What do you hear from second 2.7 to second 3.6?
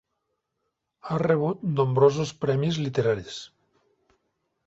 literaris.